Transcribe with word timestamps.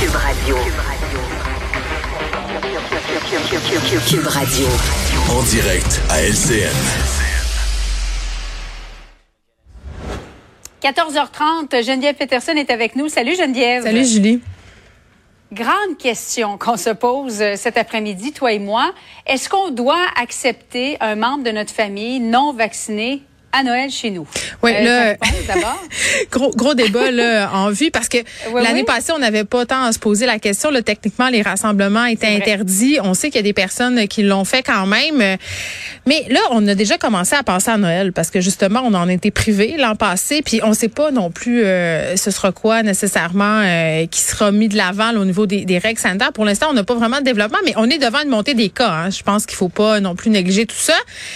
Cube 0.00 0.16
Radio. 0.16 0.56
Cube 4.08 4.26
Radio. 4.26 4.66
En 5.28 5.42
direct 5.42 6.00
à 6.08 6.22
LCN. 6.22 6.74
14h30, 10.80 11.84
Geneviève 11.84 12.14
Peterson 12.14 12.52
est 12.52 12.70
avec 12.70 12.96
nous. 12.96 13.10
Salut 13.10 13.36
Geneviève. 13.36 13.82
Salut 13.82 14.06
Julie. 14.06 14.40
Grande 15.52 15.98
question 15.98 16.56
qu'on 16.56 16.78
se 16.78 16.90
pose 16.90 17.42
euh, 17.42 17.56
cet 17.56 17.76
après-midi, 17.76 18.32
toi 18.32 18.52
et 18.52 18.58
moi. 18.58 18.94
Est-ce 19.26 19.50
qu'on 19.50 19.70
doit 19.70 20.06
accepter 20.16 20.96
un 21.00 21.14
membre 21.14 21.44
de 21.44 21.50
notre 21.50 21.74
famille 21.74 22.20
non 22.20 22.54
vacciné 22.54 23.22
à 23.52 23.62
Noël 23.62 23.90
chez 23.90 24.10
nous. 24.10 24.26
Oui, 24.62 24.72
euh, 24.74 25.14
d'abord. 25.48 25.82
gros 26.30 26.50
gros 26.50 26.74
débat 26.74 27.10
là 27.10 27.50
en 27.52 27.70
vue 27.70 27.90
parce 27.90 28.08
que 28.08 28.18
l'année 28.54 28.84
passée 28.84 29.12
on 29.12 29.18
n'avait 29.18 29.44
pas 29.44 29.66
tant 29.66 29.82
à 29.82 29.92
se 29.92 29.98
poser 29.98 30.26
la 30.26 30.38
question. 30.38 30.70
Là, 30.70 30.82
techniquement, 30.82 31.28
les 31.28 31.42
rassemblements 31.42 32.04
étaient 32.04 32.28
interdits. 32.28 32.98
On 33.02 33.14
sait 33.14 33.28
qu'il 33.28 33.36
y 33.36 33.40
a 33.40 33.42
des 33.42 33.52
personnes 33.52 34.06
qui 34.08 34.22
l'ont 34.22 34.44
fait 34.44 34.62
quand 34.62 34.86
même, 34.86 35.38
mais 36.06 36.26
là 36.28 36.40
on 36.50 36.66
a 36.68 36.74
déjà 36.74 36.98
commencé 36.98 37.34
à 37.34 37.42
penser 37.42 37.70
à 37.70 37.76
Noël 37.76 38.12
parce 38.12 38.30
que 38.30 38.40
justement 38.40 38.82
on 38.84 38.94
en 38.94 39.08
était 39.08 39.30
privé 39.30 39.76
l'an 39.78 39.96
passé, 39.96 40.42
puis 40.42 40.60
on 40.62 40.72
sait 40.72 40.88
pas 40.88 41.10
non 41.10 41.30
plus 41.30 41.64
euh, 41.64 42.16
ce 42.16 42.30
sera 42.30 42.52
quoi 42.52 42.82
nécessairement 42.82 43.62
euh, 43.64 44.06
qui 44.06 44.20
sera 44.20 44.52
mis 44.52 44.68
de 44.68 44.76
l'avant 44.76 45.10
au 45.16 45.24
niveau 45.24 45.46
des, 45.46 45.64
des, 45.64 45.78
règles 45.78 46.00
sanitaires. 46.00 46.32
Pour 46.32 46.44
l'instant, 46.44 46.68
on 46.70 46.74
n'a 46.74 46.84
pas 46.84 46.94
vraiment 46.94 47.18
de 47.18 47.24
développement, 47.24 47.58
mais 47.64 47.72
on 47.76 47.88
est 47.88 47.98
devant 47.98 48.20
une 48.22 48.28
montée 48.28 48.54
des 48.54 48.68
cas. 48.68 48.90
Hein. 48.90 49.10
Je 49.10 49.22
pense 49.22 49.46
qu'il 49.46 49.56
faut 49.56 49.68
pas 49.68 50.00
non 50.00 50.14
plus 50.14 50.30
négliger 50.30 50.66
tout 50.66 50.76
ça. 50.76 50.94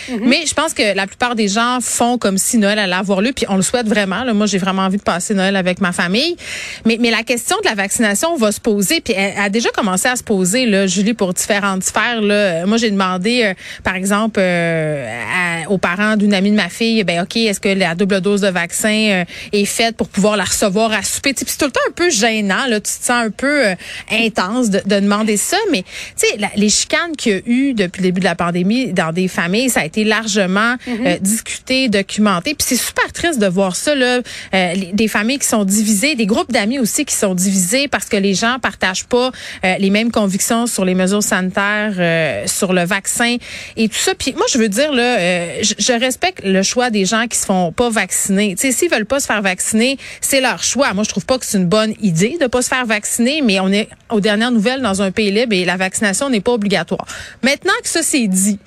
Mm-hmm. 0.09 0.19
Mais 0.23 0.47
je 0.47 0.55
pense 0.55 0.75
que 0.75 0.95
la 0.95 1.07
plupart 1.07 1.35
des 1.35 1.49
gens 1.49 1.79
font 1.81 2.04
comme 2.19 2.39
si 2.39 2.59
Noël 2.59 2.79
allait 2.79 2.95
avoir 2.95 3.21
lieu, 3.21 3.33
puis 3.33 3.47
on 3.49 3.57
le 3.57 3.63
souhaite 3.63 3.87
vraiment. 3.87 4.25
Là. 4.25 4.35
Moi, 4.35 4.47
j'ai 4.47 4.59
vraiment 4.59 4.83
envie 4.83 4.99
de 4.99 5.03
passer 5.03 5.35
Noël 5.35 5.57
avec 5.57 5.81
ma 5.81 5.93
famille. 5.93 6.37
Mais, 6.85 6.99
mais 7.01 7.11
la 7.11 7.23
question 7.23 7.57
de 7.63 7.69
la 7.69 7.75
vaccination 7.75 8.37
va 8.37 8.53
se 8.53 8.61
poser, 8.61 9.01
puis 9.01 9.15
elle, 9.15 9.39
a 9.39 9.49
déjà 9.49 9.71
commencé 9.71 10.09
à 10.09 10.17
se 10.17 10.23
poser, 10.23 10.67
là, 10.67 10.87
Julie, 10.87 11.15
pour 11.15 11.35
différentes 11.35 11.85
sphères. 11.85 12.21
Là. 12.21 12.67
Moi, 12.67 12.77
j'ai 12.77 12.91
demandé, 12.91 13.43
euh, 13.45 13.55
par 13.83 13.95
exemple, 13.95 14.41
euh, 14.41 15.63
aux 15.69 15.79
parents 15.79 16.17
d'une 16.17 16.35
amie 16.35 16.51
de 16.51 16.57
ma 16.57 16.69
fille, 16.69 17.03
ben 17.05 17.23
ok, 17.23 17.37
est-ce 17.37 17.61
que 17.61 17.69
la 17.69 17.95
double 17.95 18.21
dose 18.21 18.41
de 18.41 18.49
vaccin 18.49 18.89
euh, 18.89 19.25
est 19.53 19.65
faite 19.65 19.97
pour 19.97 20.09
pouvoir 20.09 20.37
la 20.37 20.45
recevoir 20.45 20.93
à 20.93 21.03
souper? 21.03 21.35
Puis 21.35 21.45
c'est 21.49 21.59
tout 21.59 21.67
le 21.67 21.73
temps 21.73 21.81
un 21.89 21.93
peu 21.93 22.11
gênant, 22.11 22.67
là. 22.69 22.81
Tu 22.81 22.93
te 22.93 23.05
sens 23.05 23.25
un 23.27 23.31
peu 23.31 23.75
intense 24.11 24.71
de, 24.71 24.81
de, 24.85 25.01
demander 25.01 25.37
ça, 25.37 25.57
mais 25.71 25.83
tu 26.19 26.27
sais, 26.29 26.39
les 26.57 26.69
chicanes 26.69 27.17
qu'il 27.17 27.33
y 27.33 27.37
a 27.37 27.41
eu 27.47 27.75
depuis 27.75 28.03
le 28.03 28.09
début 28.09 28.21
de 28.21 28.25
la 28.25 28.35
pandémie 28.35 28.93
dans 28.93 29.13
des 29.13 29.29
familles, 29.29 29.71
ça 29.71 29.81
a 29.81 29.85
été 29.85 30.05
largement 30.05 30.77
mm-hmm. 30.87 31.21
discuté, 31.21 31.89
documenté 31.99 32.55
puis 32.55 32.67
c'est 32.67 32.77
super 32.77 33.13
triste 33.13 33.39
de 33.39 33.47
voir 33.47 33.77
ça, 33.77 33.95
là, 33.95 34.21
euh, 34.55 34.75
des 34.93 35.09
familles 35.09 35.39
qui 35.39 35.47
sont 35.47 35.65
divisées, 35.65 36.15
des 36.15 36.27
groupes 36.27 36.53
d'amis 36.53 36.79
aussi 36.79 37.05
qui 37.05 37.15
sont 37.15 37.35
divisés 37.35 37.89
parce 37.89 38.07
que 38.07 38.17
les 38.17 38.35
gens 38.35 38.59
partagent 38.61 39.05
pas 39.05 39.31
euh, 39.65 39.75
les 39.79 39.91
mêmes 39.91 40.11
convictions 40.11 40.67
sur 40.67 40.85
les 40.85 40.95
mesures 40.95 41.23
sanitaires, 41.23 41.95
euh, 41.99 42.47
sur 42.47 42.73
le 42.73 42.85
vaccin 42.85 43.37
et 43.77 43.89
tout 43.89 43.99
ça. 43.99 44.15
Puis 44.15 44.33
moi, 44.37 44.47
je 44.53 44.59
veux 44.59 44.69
dire, 44.69 44.93
là, 44.93 45.63
je, 45.63 45.75
je, 45.79 45.93
respecte 45.93 46.41
le 46.45 46.63
choix 46.63 46.91
des 46.91 47.05
gens 47.05 47.27
qui 47.29 47.39
se 47.39 47.47
font 47.47 47.73
pas 47.73 47.89
vacciner. 47.89 48.57
Tu 48.57 48.63
sais, 48.63 48.73
s'ils 48.73 48.91
veulent 48.91 49.07
pas 49.07 49.21
se 49.21 49.27
faire 49.27 49.43
vacciner, 49.43 49.97
c'est 50.21 50.41
leur 50.41 50.63
choix. 50.63 50.93
Moi, 50.93 51.05
je 51.05 51.09
trouve 51.09 51.25
pas 51.25 51.39
que 51.39 51.47
c'est 51.47 51.59
une 51.59 51.67
bonne 51.67 51.95
idée 52.01 52.37
de 52.41 52.47
pas 52.47 52.63
se 52.63 52.69
faire 52.69 52.85
vacciner, 52.85 53.43
mais 53.43 53.61
on 53.61 53.71
est 53.71 53.89
aux 54.11 54.21
dernières 54.21 54.51
nouvelles 54.51 54.83
dans 54.83 55.03
un 55.03 55.11
pays 55.11 55.31
libre 55.31 55.55
et 55.55 55.65
la 55.65 55.77
vaccination 55.77 56.31
n'est 56.31 56.41
pas 56.41 56.53
obligatoire. 56.53 57.07
Maintenant 57.43 57.73
que 57.83 57.89
ça 57.89 58.03
c'est 58.03 58.27
dit, 58.27 58.59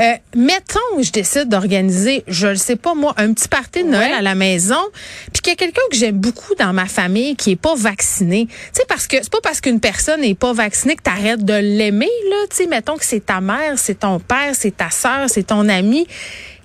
euh, 0.00 0.14
mettons 0.34 0.96
que 0.96 1.02
je 1.02 1.12
décide 1.12 1.48
d'organiser, 1.48 2.24
je 2.26 2.48
ne 2.48 2.54
sais 2.54 2.76
pas 2.76 2.94
moi, 2.94 3.14
un 3.16 3.32
petit 3.32 3.48
party 3.48 3.84
de 3.84 3.88
Noël 3.88 4.12
à 4.12 4.22
la 4.22 4.34
maison, 4.34 4.80
puis 5.32 5.42
qu'il 5.42 5.52
y 5.52 5.54
a 5.54 5.56
quelqu'un 5.56 5.82
que 5.90 5.96
j'aime 5.96 6.18
beaucoup 6.18 6.54
dans 6.54 6.72
ma 6.72 6.86
famille 6.86 7.36
qui 7.36 7.52
est 7.52 7.56
pas 7.56 7.74
vacciné. 7.74 8.46
Tu 8.46 8.54
sais 8.72 8.84
parce 8.88 9.06
que 9.06 9.16
c'est 9.20 9.32
pas 9.32 9.40
parce 9.42 9.60
qu'une 9.60 9.80
personne 9.80 10.20
n'est 10.20 10.34
pas 10.34 10.52
vaccinée 10.52 10.96
que 10.96 11.02
tu 11.02 11.10
arrêtes 11.10 11.44
de 11.44 11.54
l'aimer 11.54 12.10
là, 12.30 12.36
tu 12.50 12.56
sais 12.56 12.66
mettons 12.66 12.96
que 12.96 13.04
c'est 13.04 13.24
ta 13.26 13.40
mère, 13.40 13.78
c'est 13.78 14.00
ton 14.00 14.18
père, 14.18 14.54
c'est 14.54 14.76
ta 14.76 14.90
sœur, 14.90 15.28
c'est 15.28 15.44
ton 15.44 15.68
ami. 15.68 16.06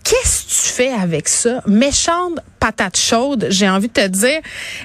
Qu'est-ce 0.07 0.43
que 0.45 0.49
tu 0.49 0.73
fais 0.73 0.91
avec 0.93 1.27
ça? 1.27 1.61
Méchante 1.67 2.39
patate 2.61 2.95
chaude, 2.97 3.47
j'ai 3.49 3.67
envie 3.67 3.89
de 3.89 3.93
te 3.93 4.07
dire. 4.07 4.39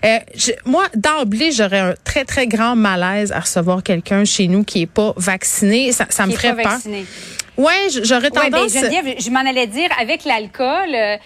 Euh, 0.04 0.18
moi, 0.64 0.84
d'emblée, 0.96 1.52
j'aurais 1.52 1.78
un 1.78 1.94
très, 2.02 2.24
très 2.24 2.48
grand 2.48 2.74
malaise 2.74 3.30
à 3.30 3.38
recevoir 3.38 3.84
quelqu'un 3.84 4.24
chez 4.24 4.48
nous 4.48 4.64
qui 4.64 4.82
est 4.82 4.86
pas 4.86 5.14
vacciné. 5.16 5.92
Ça, 5.92 6.06
ça 6.10 6.26
me 6.26 6.32
ferait 6.32 6.56
peur. 6.56 6.78
Ouais, 7.56 7.88
j'aurais 8.02 8.30
ben, 8.30 8.50
tendance. 8.50 8.72
Ouais, 8.72 8.80
Geneviève, 8.80 9.14
je 9.18 9.30
m'en 9.30 9.40
allais 9.40 9.66
dire 9.66 9.90
avec 9.98 10.24
l'alcool. 10.24 10.94
Euh, 10.94 11.16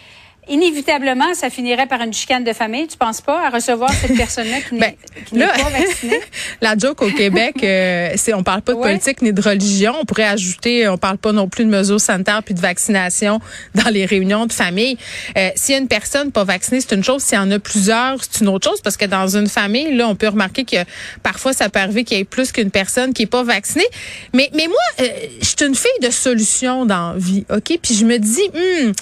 inévitablement, 0.48 1.34
ça 1.34 1.50
finirait 1.50 1.86
par 1.86 2.00
une 2.02 2.12
chicane 2.12 2.44
de 2.44 2.52
famille. 2.52 2.86
Tu 2.86 2.96
penses 2.96 3.20
pas 3.20 3.46
à 3.46 3.50
recevoir 3.50 3.92
cette 3.92 4.16
personne-là 4.16 4.60
qui 4.68 4.74
n'est 4.74 4.96
ben, 5.32 5.48
pas 5.48 5.70
vaccinée? 5.70 6.20
la 6.60 6.76
joke 6.76 7.02
au 7.02 7.10
Québec, 7.10 7.56
euh, 7.62 8.12
c'est 8.16 8.34
on 8.34 8.42
parle 8.42 8.62
pas 8.62 8.74
de 8.74 8.78
politique 8.78 9.22
ni 9.22 9.32
de 9.32 9.40
religion. 9.40 9.94
On 10.00 10.04
pourrait 10.04 10.24
ajouter, 10.24 10.88
on 10.88 10.98
parle 10.98 11.18
pas 11.18 11.32
non 11.32 11.48
plus 11.48 11.64
de 11.64 11.70
mesures 11.70 12.00
sanitaires 12.00 12.42
puis 12.42 12.54
de 12.54 12.60
vaccination 12.60 13.40
dans 13.74 13.90
les 13.90 14.06
réunions 14.06 14.46
de 14.46 14.52
famille. 14.52 14.98
Euh, 15.36 15.50
S'il 15.56 15.74
y 15.74 15.78
a 15.78 15.80
une 15.80 15.88
personne 15.88 16.32
pas 16.32 16.44
vaccinée, 16.44 16.80
c'est 16.80 16.94
une 16.94 17.04
chose. 17.04 17.22
S'il 17.22 17.36
y 17.36 17.40
en 17.40 17.50
a 17.50 17.58
plusieurs, 17.58 18.18
c'est 18.22 18.42
une 18.42 18.48
autre 18.48 18.68
chose 18.68 18.80
parce 18.80 18.96
que 18.96 19.06
dans 19.06 19.36
une 19.36 19.48
famille, 19.48 19.94
là, 19.94 20.08
on 20.08 20.14
peut 20.14 20.28
remarquer 20.28 20.64
que 20.64 20.76
parfois 21.22 21.52
ça 21.52 21.68
peut 21.68 21.80
arriver 21.80 22.04
qu'il 22.04 22.18
y 22.18 22.20
ait 22.20 22.24
plus 22.24 22.52
qu'une 22.52 22.70
personne 22.70 23.12
qui 23.12 23.22
est 23.22 23.26
pas 23.26 23.42
vaccinée. 23.42 23.86
Mais 24.32 24.50
mais 24.54 24.66
moi, 24.66 24.76
euh, 25.00 25.08
je 25.40 25.46
suis 25.46 25.66
une 25.66 25.74
fille 25.74 25.90
de 26.02 26.10
solution 26.10 26.86
dans 26.86 27.12
la 27.12 27.18
vie, 27.18 27.44
ok? 27.50 27.78
Puis 27.82 27.94
je 27.94 28.04
me 28.04 28.18
dis, 28.18 28.48
hmm, 28.54 28.92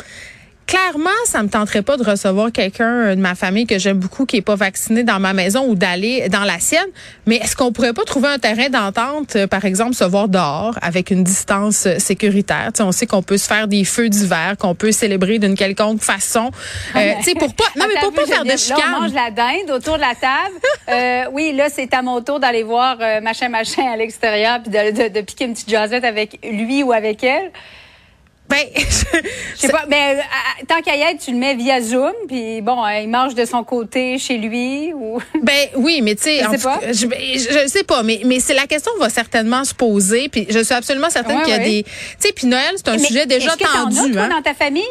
clairement, 0.66 1.10
ça 1.26 1.42
me 1.42 1.48
tenterait 1.48 1.82
pas 1.82 1.96
de 1.96 2.04
recevoir 2.04 2.52
quelqu'un 2.52 3.14
de 3.14 3.20
ma 3.20 3.34
famille 3.34 3.66
que 3.66 3.78
j'aime 3.78 3.98
beaucoup 3.98 4.26
qui 4.26 4.36
est 4.36 4.42
pas 4.42 4.54
vacciné 4.54 5.02
dans 5.02 5.20
ma 5.20 5.32
maison 5.32 5.66
ou 5.66 5.74
d'aller 5.74 6.28
dans 6.28 6.44
la 6.44 6.58
sienne. 6.58 6.86
Mais 7.26 7.36
est-ce 7.36 7.56
qu'on 7.56 7.72
pourrait 7.72 7.92
pas 7.92 8.04
trouver 8.04 8.28
un 8.28 8.38
terrain 8.38 8.68
d'entente, 8.68 9.36
euh, 9.36 9.46
par 9.46 9.64
exemple, 9.64 9.94
se 9.94 10.04
voir 10.04 10.28
dehors 10.28 10.76
avec 10.82 11.10
une 11.10 11.24
distance 11.24 11.86
euh, 11.86 11.98
sécuritaire? 11.98 12.70
on 12.80 12.92
sait 12.92 13.06
qu'on 13.06 13.22
peut 13.22 13.38
se 13.38 13.46
faire 13.46 13.68
des 13.68 13.84
feux 13.84 14.08
d'hiver, 14.08 14.56
qu'on 14.58 14.74
peut 14.74 14.92
célébrer 14.92 15.38
d'une 15.38 15.54
quelconque 15.54 16.00
façon. 16.00 16.50
Euh, 16.96 17.12
tu 17.18 17.24
sais, 17.24 17.34
pour 17.34 17.54
pas, 17.54 17.64
non, 17.76 17.86
mais 17.88 18.00
pour 18.00 18.12
pas 18.12 18.26
faire 18.26 18.44
de 18.44 18.56
chicane. 18.56 18.94
on 18.96 19.00
mange 19.02 19.14
la 19.14 19.30
dinde 19.30 19.70
autour 19.70 19.96
de 19.96 20.00
la 20.00 20.14
table. 20.14 20.54
euh, 20.88 21.30
oui, 21.32 21.52
là, 21.52 21.68
c'est 21.70 21.92
à 21.94 22.02
mon 22.02 22.20
tour 22.20 22.40
d'aller 22.40 22.62
voir 22.62 22.98
machin, 23.22 23.48
machin 23.48 23.84
à 23.92 23.96
l'extérieur 23.96 24.60
puis 24.62 24.70
de, 24.70 24.90
de, 24.90 25.08
de, 25.08 25.20
piquer 25.20 25.44
une 25.44 25.54
petite 25.54 25.70
jasette 25.70 26.04
avec 26.04 26.38
lui 26.42 26.82
ou 26.82 26.92
avec 26.92 27.22
elle. 27.22 27.50
Ben, 28.54 28.68
je 29.56 29.60
sais 29.60 29.68
pas, 29.68 29.84
mais 29.88 30.16
euh, 30.16 30.64
tant 30.68 30.80
qu'à 30.80 30.94
y 30.94 31.00
être, 31.00 31.20
tu 31.20 31.32
le 31.32 31.38
mets 31.38 31.56
via 31.56 31.80
Zoom, 31.80 32.12
puis 32.28 32.60
bon, 32.60 32.84
euh, 32.84 33.00
il 33.00 33.08
marche 33.08 33.34
de 33.34 33.44
son 33.44 33.64
côté 33.64 34.18
chez 34.18 34.38
lui 34.38 34.92
ou. 34.94 35.18
Ben 35.42 35.68
oui, 35.74 36.00
mais 36.02 36.14
tu 36.14 36.24
sais, 36.24 36.40
je 36.44 36.50
sais 36.50 36.62
pas. 36.62 36.80
Je, 36.86 36.92
je, 36.92 37.68
sais 37.68 37.82
pas, 37.82 38.02
mais 38.02 38.20
mais 38.24 38.38
c'est 38.38 38.54
la 38.54 38.66
question 38.66 38.92
va 38.98 39.10
certainement 39.10 39.64
se 39.64 39.74
poser, 39.74 40.28
puis 40.28 40.46
je 40.48 40.60
suis 40.60 40.74
absolument 40.74 41.10
certaine 41.10 41.42
qu'il 41.42 41.52
y 41.52 41.56
a 41.56 41.58
des, 41.58 41.82
tu 41.82 41.90
sais, 42.18 42.32
puis 42.32 42.46
Noël 42.46 42.74
c'est 42.76 42.88
un 42.88 42.98
sujet 42.98 43.26
déjà 43.26 43.48
est-ce 43.48 43.56
que 43.56 43.72
tendu. 43.72 44.12
toi, 44.12 44.22
hein? 44.22 44.28
dans 44.28 44.42
ta 44.42 44.54
famille? 44.54 44.84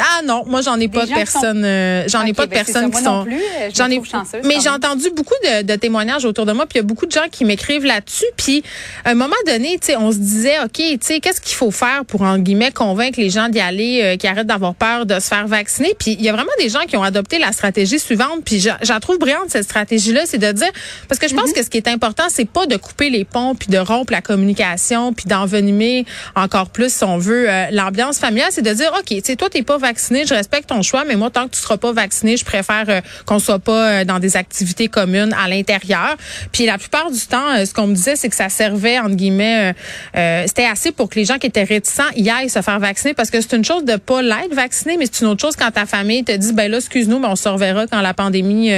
Ah 0.00 0.22
non, 0.24 0.44
moi 0.46 0.62
j'en 0.62 0.78
ai 0.80 0.88
pas 0.88 1.06
de 1.06 1.12
personnes. 1.12 1.64
Euh, 1.64 2.04
j'en 2.08 2.24
ai 2.24 2.32
pas 2.32 2.46
de 2.46 2.50
ben, 2.50 2.64
personnes 2.64 2.90
qui 2.90 3.02
sont. 3.02 3.26
J'en 3.74 3.90
ai. 3.90 4.00
Mais 4.44 4.60
j'ai 4.60 4.68
entendu 4.68 5.10
beaucoup 5.14 5.34
de, 5.44 5.62
de, 5.62 5.76
témoignages 5.76 6.24
autour 6.24 6.46
de 6.46 6.52
moi, 6.52 6.66
puis 6.66 6.78
il 6.78 6.82
y 6.82 6.84
a 6.84 6.86
beaucoup 6.86 7.06
de 7.06 7.12
gens 7.12 7.28
qui 7.30 7.44
m'écrivent 7.44 7.84
là-dessus. 7.84 8.26
Puis 8.36 8.62
à 9.04 9.10
un 9.10 9.14
moment 9.14 9.36
donné, 9.46 9.78
tu 9.80 9.88
sais, 9.88 9.96
on 9.96 10.12
se 10.12 10.18
disait, 10.18 10.58
ok, 10.60 10.72
tu 10.74 10.98
sais, 11.02 11.20
qu'est-ce 11.20 11.40
qu'il 11.40 11.56
faut 11.56 11.70
faire 11.70 12.04
pour 12.06 12.22
en 12.22 12.38
guillemets 12.38 12.72
convaincre 12.72 13.20
les 13.20 13.30
gens 13.30 13.48
d'y 13.48 13.60
aller, 13.60 14.00
euh, 14.02 14.16
qui 14.16 14.26
arrêtent 14.26 14.46
d'avoir 14.46 14.74
peur 14.74 15.06
de 15.06 15.14
se 15.14 15.28
faire 15.28 15.46
vacciner? 15.46 15.94
Puis 15.98 16.12
il 16.12 16.22
y 16.22 16.28
a 16.28 16.32
vraiment 16.32 16.52
des 16.58 16.68
gens 16.68 16.80
qui 16.88 16.96
ont 16.96 17.02
adopté 17.02 17.38
la 17.38 17.52
stratégie 17.52 17.98
suivante. 17.98 18.44
Puis 18.44 18.60
j'en 18.60 19.00
trouve 19.00 19.18
brillante 19.18 19.50
cette 19.50 19.64
stratégie-là, 19.64 20.22
c'est 20.26 20.38
de 20.38 20.52
dire, 20.52 20.70
parce 21.08 21.18
que 21.18 21.28
je 21.28 21.34
pense 21.34 21.50
mm-hmm. 21.50 21.54
que 21.54 21.62
ce 21.62 21.70
qui 21.70 21.76
est 21.76 21.88
important, 21.88 22.24
c'est 22.28 22.48
pas 22.48 22.66
de 22.66 22.76
couper 22.76 23.10
les 23.10 23.24
ponts, 23.24 23.54
puis 23.54 23.68
de 23.68 23.78
rompre 23.78 24.12
la 24.12 24.22
communication, 24.22 25.12
puis 25.12 25.26
d'envenimer 25.26 26.04
encore 26.34 26.70
plus, 26.70 26.92
si 26.92 27.04
on 27.04 27.18
veut, 27.18 27.50
euh, 27.50 27.66
l'ambiance 27.70 28.18
familiale, 28.18 28.50
c'est 28.50 28.62
de 28.62 28.72
dire, 28.72 28.92
ok, 28.98 29.06
tu 29.06 29.20
sais, 29.22 29.36
toi 29.36 29.48
t'es 29.48 29.62
pas 29.62 29.78
vacciné, 29.78 29.89
je 29.98 30.34
respecte 30.34 30.68
ton 30.68 30.82
choix, 30.82 31.04
mais 31.04 31.16
moi, 31.16 31.30
tant 31.30 31.46
que 31.46 31.54
tu 31.54 31.60
seras 31.60 31.76
pas 31.76 31.92
vacciné, 31.92 32.36
je 32.36 32.44
préfère 32.44 32.84
euh, 32.88 33.00
qu'on 33.26 33.38
soit 33.38 33.58
pas 33.58 33.72
euh, 34.00 34.04
dans 34.04 34.18
des 34.18 34.36
activités 34.36 34.88
communes 34.88 35.34
à 35.42 35.48
l'intérieur. 35.48 36.16
Puis 36.52 36.66
la 36.66 36.78
plupart 36.78 37.10
du 37.10 37.20
temps, 37.20 37.56
euh, 37.56 37.64
ce 37.64 37.74
qu'on 37.74 37.86
me 37.86 37.94
disait, 37.94 38.16
c'est 38.16 38.28
que 38.28 38.36
ça 38.36 38.48
servait, 38.48 38.98
entre 38.98 39.14
guillemets, 39.16 39.74
c'était 40.46 40.64
assez 40.64 40.92
pour 40.92 41.08
que 41.08 41.16
les 41.16 41.24
gens 41.24 41.38
qui 41.38 41.46
étaient 41.46 41.64
réticents 41.64 42.10
y 42.16 42.30
aillent 42.30 42.50
se 42.50 42.62
faire 42.62 42.78
vacciner, 42.78 43.14
parce 43.14 43.30
que 43.30 43.40
c'est 43.40 43.56
une 43.56 43.64
chose 43.64 43.84
de 43.84 43.96
pas 43.96 44.22
l'être 44.22 44.54
vacciné, 44.54 44.96
mais 44.96 45.06
c'est 45.06 45.20
une 45.22 45.28
autre 45.28 45.40
chose 45.40 45.56
quand 45.56 45.70
ta 45.70 45.86
famille 45.86 46.24
te 46.24 46.32
dit, 46.32 46.52
ben 46.52 46.70
là, 46.70 46.78
excuse-nous, 46.78 47.18
mais 47.18 47.28
on 47.28 47.36
se 47.36 47.48
reverra 47.48 47.86
quand 47.86 48.00
la 48.00 48.14
pandémie 48.14 48.72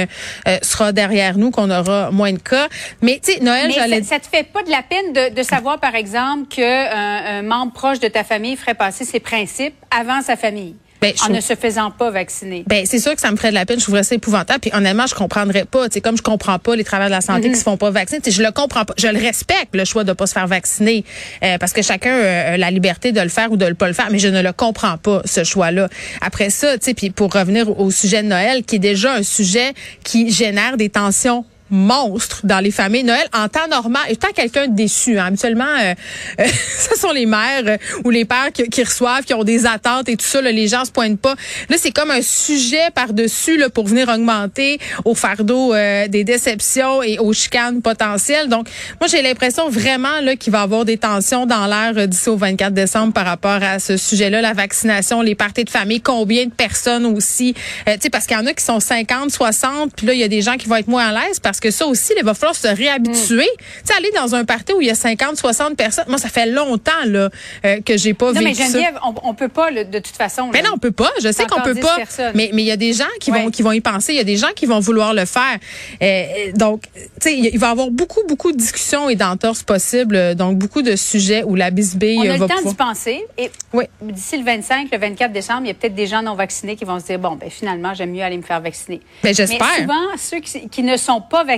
sera 0.61 0.91
derrière 0.91 1.37
nous, 1.37 1.51
qu'on 1.51 1.69
aura 1.69 2.11
moins 2.11 2.33
de 2.33 2.39
cas. 2.39 2.67
Mais 3.01 3.19
tu 3.23 3.33
sais, 3.33 3.39
Noël, 3.41 3.71
j'allais... 3.73 4.01
Ça, 4.03 4.15
ça 4.15 4.19
te 4.19 4.27
fait 4.27 4.43
pas 4.43 4.63
de 4.63 4.69
la 4.69 4.83
peine 4.83 5.13
de, 5.13 5.35
de 5.35 5.43
savoir, 5.43 5.79
par 5.79 5.95
exemple, 5.95 6.47
qu'un 6.49 6.89
un 7.25 7.41
membre 7.41 7.73
proche 7.73 7.99
de 7.99 8.07
ta 8.07 8.23
famille 8.23 8.55
ferait 8.55 8.75
passer 8.75 9.05
ses 9.05 9.19
principes 9.19 9.75
avant 9.91 10.21
sa 10.21 10.35
famille? 10.35 10.75
Ben, 11.03 11.13
en 11.27 11.33
ne 11.33 11.41
se 11.41 11.55
faisant 11.55 11.91
pas 11.91 12.09
vacciner. 12.09 12.63
Ben, 12.67 12.85
c'est 12.85 12.99
sûr 12.99 13.13
que 13.13 13.21
ça 13.21 13.31
me 13.31 13.35
ferait 13.35 13.49
de 13.49 13.55
la 13.55 13.65
peine. 13.65 13.77
Je 13.77 13.83
trouverais 13.83 14.03
ça 14.03 14.15
épouvantable. 14.15 14.59
Puis 14.59 14.71
honnêtement, 14.73 15.07
je 15.07 15.15
comprendrais 15.15 15.65
pas. 15.65 15.87
C'est 15.91 16.01
comme 16.01 16.17
je 16.17 16.21
comprends 16.21 16.59
pas 16.59 16.75
les 16.75 16.83
travailleurs 16.83 17.09
de 17.09 17.15
la 17.15 17.21
santé 17.21 17.43
qui 17.43 17.49
mm-hmm. 17.49 17.57
se 17.57 17.63
font 17.63 17.77
pas 17.77 17.89
vacciner. 17.89 18.21
je 18.25 18.41
le 18.41 18.51
comprends 18.51 18.85
pas. 18.85 18.93
Je 18.97 19.07
le 19.07 19.19
respecte 19.19 19.73
le 19.73 19.85
choix 19.85 20.03
de 20.03 20.13
pas 20.13 20.27
se 20.27 20.33
faire 20.33 20.47
vacciner 20.47 21.03
euh, 21.43 21.57
parce 21.57 21.73
que 21.73 21.81
chacun 21.81 22.13
euh, 22.13 22.53
a 22.53 22.57
la 22.57 22.71
liberté 22.71 23.11
de 23.11 23.21
le 23.21 23.29
faire 23.29 23.51
ou 23.51 23.57
de 23.57 23.65
ne 23.65 23.73
pas 23.73 23.87
le 23.87 23.93
faire. 23.93 24.07
Mais 24.11 24.19
je 24.19 24.27
ne 24.29 24.41
le 24.41 24.53
comprends 24.53 24.97
pas 24.97 25.21
ce 25.25 25.43
choix-là. 25.43 25.89
Après 26.21 26.49
ça, 26.49 26.77
puis 26.95 27.09
pour 27.09 27.33
revenir 27.33 27.79
au 27.79 27.91
sujet 27.91 28.23
de 28.23 28.27
Noël, 28.27 28.63
qui 28.63 28.77
est 28.77 28.79
déjà 28.79 29.13
un 29.13 29.23
sujet 29.23 29.73
qui 30.03 30.31
génère 30.31 30.77
des 30.77 30.89
tensions 30.89 31.45
monstre 31.73 32.41
dans 32.43 32.59
les 32.59 32.69
familles. 32.69 33.03
Noël, 33.03 33.27
en 33.33 33.49
temps 33.49 33.67
normal, 33.67 34.03
étant 34.07 34.29
quelqu'un 34.33 34.67
déçu, 34.67 35.17
hein, 35.17 35.25
habituellement, 35.25 35.65
euh, 35.65 35.95
euh, 36.39 36.45
ce 36.77 36.97
sont 36.97 37.11
les 37.11 37.25
mères 37.25 37.63
euh, 37.65 37.77
ou 38.03 38.11
les 38.11 38.25
pères 38.25 38.51
qui, 38.53 38.83
reçoivent, 38.83 39.23
qui 39.23 39.33
ont 39.33 39.43
des 39.43 39.65
attentes 39.65 40.07
et 40.07 40.15
tout 40.15 40.25
ça. 40.25 40.39
Là, 40.39 40.51
les 40.51 40.67
gens 40.67 40.85
se 40.85 40.91
pointent 40.91 41.19
pas. 41.19 41.35
Là, 41.69 41.77
c'est 41.79 41.91
comme 41.91 42.11
un 42.11 42.21
sujet 42.21 42.91
par-dessus 42.93 43.57
là, 43.57 43.69
pour 43.69 43.87
venir 43.87 44.07
augmenter 44.07 44.79
au 45.03 45.15
fardeau 45.15 45.73
des 45.73 46.23
déceptions 46.23 47.01
et 47.01 47.17
aux 47.17 47.33
chicanes 47.33 47.81
potentielles. 47.81 48.49
Donc, 48.49 48.67
moi, 49.01 49.07
j'ai 49.07 49.21
l'impression 49.21 49.69
vraiment 49.69 50.21
là 50.21 50.35
qu'il 50.35 50.51
va 50.51 50.59
y 50.59 50.63
avoir 50.63 50.85
des 50.85 50.97
tensions 50.97 51.45
dans 51.45 51.65
l'air 51.65 52.07
d'ici 52.07 52.29
au 52.29 52.37
24 52.37 52.73
décembre 52.73 53.13
par 53.13 53.25
rapport 53.25 53.63
à 53.63 53.79
ce 53.79 53.97
sujet-là, 53.97 54.41
la 54.41 54.53
vaccination, 54.53 55.21
les 55.21 55.35
parties 55.35 55.63
de 55.63 55.69
famille, 55.69 56.01
combien 56.01 56.45
de 56.45 56.51
personnes 56.51 57.05
aussi. 57.05 57.53
tu 57.53 57.93
sais, 57.99 58.09
parce 58.09 58.27
qu'il 58.27 58.37
y 58.37 58.39
en 58.39 58.45
a 58.45 58.53
qui 58.53 58.63
sont 58.63 58.79
50, 58.79 59.31
60, 59.31 59.93
puis 59.95 60.05
là, 60.05 60.13
il 60.13 60.19
y 60.19 60.23
a 60.23 60.27
des 60.27 60.41
gens 60.41 60.55
qui 60.57 60.67
vont 60.67 60.75
être 60.75 60.87
moins 60.87 61.07
à 61.07 61.11
l'aise 61.11 61.39
parce 61.41 61.59
que 61.59 61.62
ça 61.71 61.85
aussi, 61.85 62.13
il 62.17 62.23
va 62.23 62.33
falloir 62.33 62.55
se 62.55 62.67
réhabituer. 62.67 63.43
Mm. 63.43 63.57
Tu 63.57 63.65
sais, 63.85 63.93
aller 63.97 64.11
dans 64.15 64.35
un 64.35 64.45
party 64.45 64.73
où 64.73 64.81
il 64.81 64.87
y 64.87 64.91
a 64.91 64.95
50, 64.95 65.37
60 65.37 65.75
personnes, 65.75 66.05
moi, 66.07 66.17
ça 66.17 66.29
fait 66.29 66.45
longtemps 66.45 66.91
là 67.05 67.29
euh, 67.65 67.81
que 67.81 67.97
j'ai 67.97 68.13
pas 68.13 68.31
non, 68.31 68.39
vécu 68.39 68.45
mais 68.45 68.53
Geneviève, 68.53 68.99
On, 69.03 69.13
on 69.29 69.33
peut 69.33 69.47
pas 69.47 69.71
de 69.71 69.99
toute 69.99 70.15
façon. 70.15 70.49
Mais 70.51 70.61
non, 70.61 70.71
on 70.73 70.77
peut 70.77 70.91
pas. 70.91 71.11
Je 71.21 71.31
sais 71.31 71.45
qu'on 71.45 71.61
peut 71.61 71.75
pas. 71.75 71.97
Mais 72.35 72.51
mais 72.53 72.63
il 72.63 72.67
y 72.67 72.71
a 72.71 72.77
des 72.77 72.93
gens 72.93 73.05
qui 73.19 73.31
vont 73.31 73.49
qui 73.49 73.61
vont 73.61 73.71
y 73.71 73.81
penser. 73.81 74.13
Il 74.13 74.17
y 74.17 74.21
a 74.21 74.25
des 74.25 74.37
gens 74.37 74.51
qui 74.55 74.65
vont 74.65 74.79
vouloir 74.79 75.13
le 75.13 75.25
faire. 75.25 75.57
Euh, 76.01 76.51
donc, 76.53 76.83
tu 76.93 77.01
sais, 77.21 77.37
il 77.37 77.57
va 77.59 77.67
y 77.67 77.71
avoir 77.71 77.89
beaucoup 77.89 78.21
beaucoup 78.27 78.51
de 78.51 78.57
discussions 78.57 79.09
et 79.09 79.15
d'entorses 79.15 79.63
possibles. 79.63 80.35
Donc, 80.35 80.57
beaucoup 80.57 80.81
de 80.81 80.95
sujets 80.95 81.43
où 81.43 81.55
la 81.55 81.71
bisbille 81.71 82.19
on 82.19 82.29
a 82.29 82.37
le 82.37 82.47
temps 82.47 82.61
d'y 82.63 82.75
penser. 82.75 83.25
Et 83.37 83.49
oui. 83.73 83.85
d'ici 84.01 84.37
le 84.37 84.43
25, 84.43 84.89
le 84.91 84.97
24 84.97 85.31
décembre, 85.31 85.61
il 85.63 85.67
y 85.67 85.71
a 85.71 85.73
peut-être 85.73 85.95
des 85.95 86.07
gens 86.07 86.21
non 86.21 86.35
vaccinés 86.35 86.75
qui 86.75 86.85
vont 86.85 86.99
se 86.99 87.05
dire 87.05 87.19
bon, 87.19 87.35
ben 87.35 87.49
finalement, 87.49 87.93
j'aime 87.93 88.11
mieux 88.11 88.23
aller 88.23 88.37
me 88.37 88.43
faire 88.43 88.61
vacciner. 88.61 89.01
Ben, 89.23 89.33
j'espère. 89.33 89.67
Mais 89.77 89.83
souvent, 89.83 90.17
ceux 90.17 90.39
qui, 90.39 90.69
qui 90.69 90.83
ne 90.83 90.97
sont 90.97 91.21
pas 91.21 91.43
vaccinés 91.43 91.52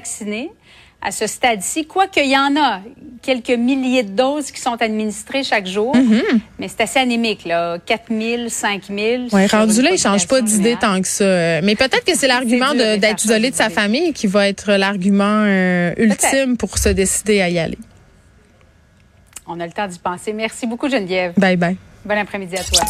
à 1.01 1.11
ce 1.11 1.27
stade-ci, 1.27 1.85
quoique 1.85 2.19
il 2.19 2.31
y 2.31 2.37
en 2.37 2.55
a 2.59 2.81
quelques 3.21 3.51
milliers 3.51 4.03
de 4.03 4.09
doses 4.09 4.51
qui 4.51 4.59
sont 4.59 4.81
administrées 4.81 5.43
chaque 5.43 5.67
jour, 5.67 5.95
mm-hmm. 5.95 6.39
mais 6.57 6.67
c'est 6.67 6.81
assez 6.81 6.99
anémique, 6.99 7.45
là. 7.45 7.77
4 7.85 8.03
000, 8.09 8.49
5 8.49 8.83
000. 8.87 9.23
Oui, 9.31 9.47
rendu 9.47 9.81
là, 9.81 9.91
il 9.91 9.99
change 9.99 10.27
pas 10.27 10.41
d'idée 10.41 10.75
tant 10.79 10.99
que 11.01 11.07
ça. 11.07 11.61
Mais 11.61 11.75
peut-être 11.75 12.05
que 12.05 12.15
c'est 12.15 12.27
l'argument 12.35 12.73
d'être 12.73 13.23
isolé 13.23 13.51
de 13.51 13.55
sa 13.55 13.69
famille 13.69 14.13
qui 14.13 14.27
va 14.27 14.47
être 14.47 14.73
l'argument 14.73 15.43
euh, 15.45 15.93
ultime 15.97 16.57
pour 16.57 16.77
se 16.77 16.89
décider 16.89 17.41
à 17.41 17.49
y 17.49 17.59
aller. 17.59 17.77
On 19.47 19.59
a 19.59 19.65
le 19.65 19.71
temps 19.71 19.87
d'y 19.87 19.99
penser. 19.99 20.33
Merci 20.33 20.65
beaucoup, 20.65 20.89
Geneviève. 20.89 21.33
Bye 21.37 21.55
bye. 21.55 21.77
Bon 22.03 22.17
après-midi 22.17 22.55
à 22.55 22.63
toi. 22.63 22.83